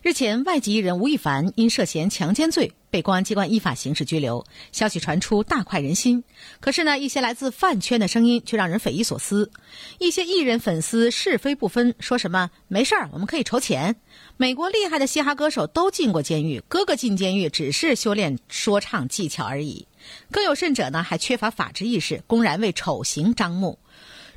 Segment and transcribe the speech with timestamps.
[0.00, 6.24] 日前，外籍艺人吴亦凡因涉嫌强奸罪被公安机关依法刑事拘留，消息传出大快人心。
[6.60, 9.50] 可是呢，一些来自饭圈的声音却让人匪夷所思。
[9.98, 13.94] 一些艺人粉丝是非不分，说什么“没事儿，我们可以筹钱”。
[14.36, 19.86] 美国厉害的嘻哈歌手都进过监狱，哥哥进监狱只是修炼说唱技巧而已。
[20.32, 23.78] 更有甚者呢，还缺乏法治意识，公然为丑行张目。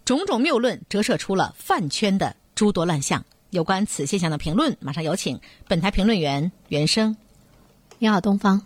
[0.04, 3.26] 种种谬论折射出了饭圈的诸多乱象。
[3.52, 7.16] 有关此现象的评论，马上有请本台评论员袁生。
[8.00, 8.62] 你好，东方。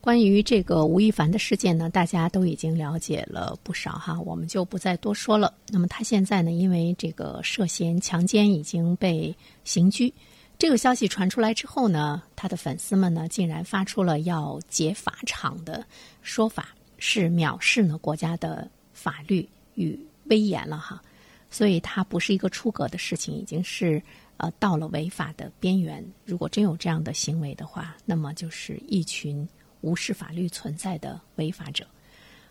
[0.00, 5.52] 关于这个吴亦凡的事件呢，大家都已经了解了不少哈，我们就不再多说了。
[5.70, 10.14] 那么他现在呢，因为这个涉嫌强奸已经被刑拘。
[10.56, 15.84] 这个消息传出来之后呢，他的粉丝们呢，竟然发出了要解法场的
[16.22, 16.68] 说法，
[16.98, 21.02] 是藐视呢国家的法律与威严了哈。
[21.50, 24.02] 所以，它不是一个出格的事情，已经是。
[24.40, 26.00] 呃，到了违法的边缘。
[26.24, 29.44] 如果真有这样的行为的话，那么就是一群
[29.80, 31.84] 无视法律存在的违法者。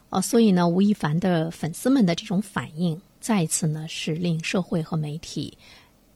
[0.10, 5.58] 哦，所以呢，吴亦凡的粉丝们的这种反应，再一次呢是令社会和媒体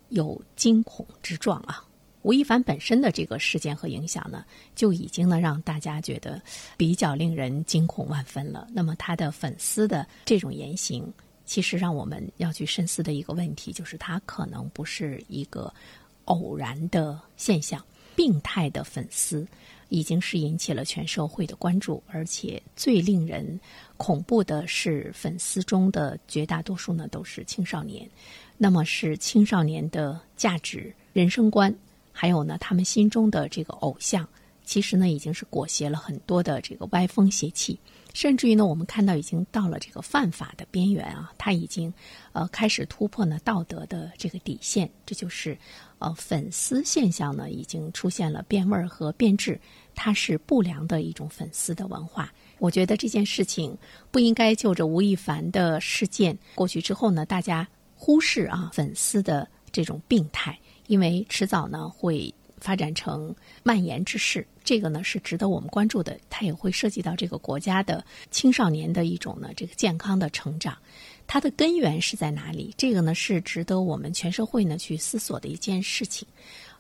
[0.10, 1.82] 有惊恐之状啊。
[2.24, 4.44] 吴亦凡本身的这个事件和影响呢，
[4.76, 6.42] 就已经呢让大家觉得
[6.76, 8.68] 比较令人惊恐万分了。
[8.74, 11.10] 那么他的粉丝的这种言行。
[11.52, 15.70] 其实，让我们要去深思的一个问题，就是它可能不是一个
[16.24, 17.84] 偶然的现象。
[18.16, 19.46] 病态的粉丝
[19.90, 23.60] 已经是引起了全社会的关注，而且最令人
[23.98, 28.10] 恐怖的是，粉丝中的绝大多数呢都是青少年。
[28.58, 31.76] 那么，是青少年的价值、人生观，
[32.14, 34.26] 还有呢他们心中的这个偶像，
[34.72, 37.78] 其实呢已经是裹挟了很多的这个歪风邪气。
[38.14, 41.94] 甚至于呢，我们看到已经到了这个犯法的边缘啊，他已经，
[42.32, 44.90] 呃，开始突破呢道德的这个底线。
[45.06, 45.58] 这就是，
[46.00, 49.60] 呃，粉丝现象呢已经出现了变味儿和变质，
[49.94, 52.34] 它是不良的一种粉丝的文化。
[52.58, 53.78] 我觉得这件事情
[54.10, 62.34] 不应该就着吴亦凡的事件过去之后呢，大家忽视啊粉丝的这种病态，因为迟早呢会。
[62.62, 66.18] 发展成蔓延之势，这个呢是值得我们关注的。
[66.30, 70.78] 它也会涉及到这个国家的青少年的一种呢这个健康的成长，
[71.26, 72.74] 它的根源是在哪里？
[72.78, 76.26] 这个呢是值得我们全社会呢去思索的一件事情。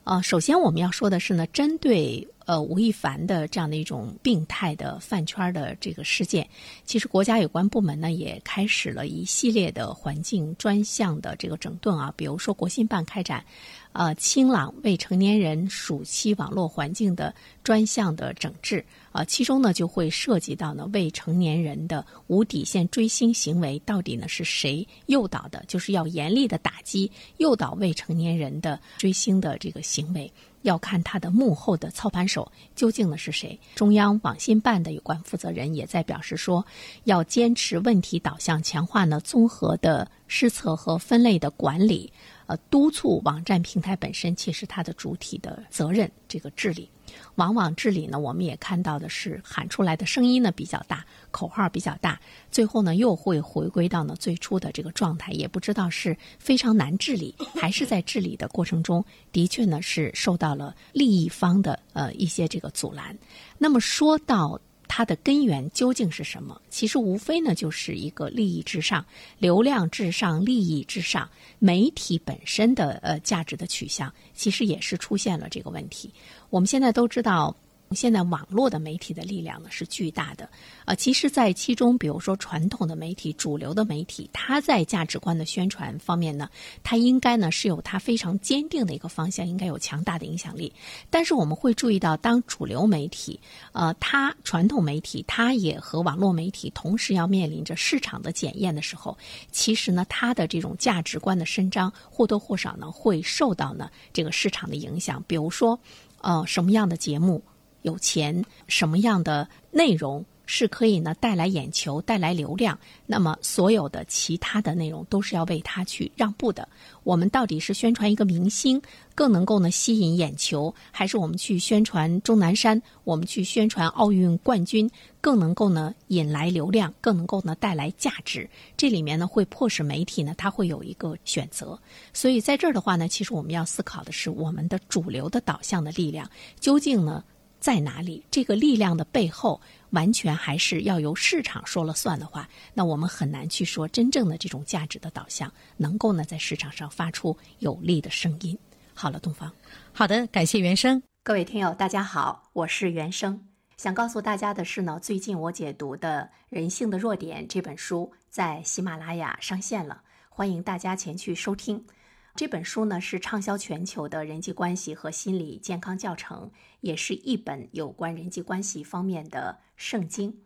[0.03, 6.48] 呃，首先我们要说的是呢，针对呃吴亦凡的这样的一种病态的饭圈的这个事件，
[6.86, 13.46] 其实国家有关部门呢也开始了一系列的环境专项的这个整顿啊，比如说国新办开展。
[13.94, 25.63] 呃，清朗未成年人暑期网络环境的专项的整治，啊，其中呢就会涉及到呢未成年人的无底线追星行为，到底呢是谁诱导的？
[25.68, 30.31] 就是要严厉的打击诱导未成年人的追星的这个行为，
[30.62, 33.59] 要看他的幕后的操盘手究竟呢是谁。
[33.75, 36.66] 中央网信办的有关负责人也在表示说，
[37.03, 42.13] 要坚持问题导向，强化呢综合的施策和分类的管理。
[42.51, 46.89] 呃，督促网站平台本身其实它的主体的责任，这个治理，
[47.35, 52.19] 往往治理呢，我们也看到的是喊出来的声音呢比较大，口号比较大，
[52.51, 59.01] 最后呢又会回归到呢最初的这个状态，也不知道是非常难治理，还是在治理的过程中
[59.31, 63.18] 的确呢是受到了利益方的呃一些这个阻拦。
[63.57, 64.59] 那么说到。
[64.94, 66.62] 它的根源究竟是什么？
[66.69, 69.06] 其实无非呢，就是一个利益至上、
[69.40, 71.29] 流量至上、利益至上。
[71.59, 76.12] 媒体本身的呃价值的取向，其实也是出现了这个问题。
[76.50, 77.56] 我们现在都知道。
[77.96, 80.50] 现在网络的媒体的力量呢是巨大的，
[80.85, 86.50] 呃，其实，在其中，比如说传统的媒体、主流的媒体，它在价值观的宣传方面呢，
[86.84, 90.74] 它应该呢是有它非常坚定的一个方向，应该有强大的影响力。
[91.09, 93.40] 但是我们会注意到，当主流媒体，
[93.74, 99.18] 呃，它传统媒体，它也和网络媒体同时要面临着市场的检验的时候，
[99.51, 105.24] 其实呢，它的这种价值观的伸张或多或少呢会受到呢这个市场的影响。
[105.27, 105.80] 比如说，
[106.21, 107.42] 呃，什么样的节目？
[107.81, 112.78] 有钱，什么样的内容是可以呢带来眼球、带来流量？
[113.06, 116.68] 那么所有的其他的内容都是要为他去让步的。
[117.04, 118.81] 我们到底是宣传一个明星
[119.16, 122.81] 更能够呢吸引眼球，还是我们去宣传钟南山？
[123.06, 124.89] 我们去宣传奥运冠军
[125.22, 128.50] 更能够呢引来流量，更能够呢带来价值？
[128.75, 131.80] 这里面呢会迫使媒体呢它会有一个选择。
[132.13, 136.30] 所以在这儿的话呢，其实我们要思考的是我们的主流的导向的力量
[136.60, 137.24] 究竟呢？
[137.62, 138.25] 在哪里？
[138.31, 139.62] 这个力量的背后，
[139.92, 148.58] 完全还是要由市场说了算的话，那我们很难去说真正的这种价值的导向能够呢在市场上发出有力的声音。
[148.96, 149.54] 好了，东方，
[149.94, 151.02] 好的，感谢原生。
[151.24, 153.40] 各位听友，大家好，我是原生。
[153.78, 161.84] 想告诉大家的是呢，最近我解读的《人性的弱点》这本书在喜马拉雅上线了，欢迎大家前去收听。
[162.33, 166.50] 这本书呢是畅销全球的人际关系和心理健康教程，
[166.80, 170.42] 也是一本有关人际关系方面的圣经。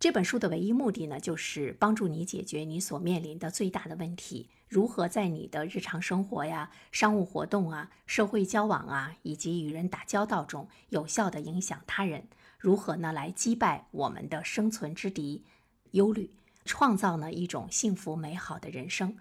[0.00, 12.22] 这本书的唯一目的呢，就是帮助你解决你所面临的最大的问题：如何在你的日常生活呀、商务活动啊、社会交往啊，以及与人打交道中，有效的影响他人；
[12.58, 15.44] 如何呢来击败我们的生存之敌——
[15.92, 16.30] 忧虑，
[16.64, 19.16] 创造呢一种幸福美好的人生。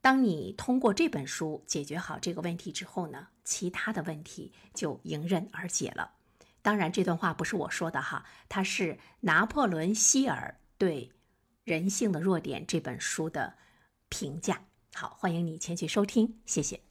[0.00, 6.12] 当你通过这本书解决好这个问题之后呢，其他的问题就迎刃而解了。
[6.62, 11.06] 当然，这段话不是我说的哈，它是拿破仑·希尔对
[11.64, 13.56] 《人性的弱点》这本书的
[14.08, 14.62] 评价。
[14.94, 16.85] 好，欢迎你前去收听，谢谢。